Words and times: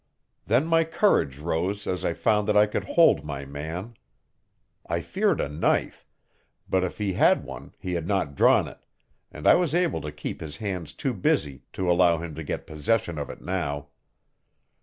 Then 0.47 0.65
my 0.65 0.83
courage 0.83 1.37
rose 1.37 1.85
as 1.85 2.03
I 2.03 2.13
found 2.13 2.47
that 2.47 2.57
I 2.57 2.65
could 2.65 2.85
hold 2.85 3.23
my 3.23 3.45
man. 3.45 3.93
I 4.87 4.99
feared 5.01 5.39
a 5.39 5.47
knife, 5.47 6.07
but 6.67 6.83
if 6.83 6.97
he 6.97 7.13
had 7.13 7.43
one 7.43 7.75
he 7.77 7.93
had 7.93 8.07
not 8.07 8.33
drawn 8.33 8.67
it, 8.67 8.79
and 9.31 9.45
I 9.47 9.53
was 9.53 9.75
able 9.75 10.01
to 10.01 10.11
keep 10.11 10.41
his 10.41 10.57
hands 10.57 10.93
too 10.93 11.13
busy 11.13 11.65
to 11.73 11.87
allow 11.91 12.17
him 12.17 12.33
to 12.33 12.43
get 12.43 12.65
possession 12.65 13.19
of 13.19 13.29
it 13.29 13.41
now. 13.43 13.89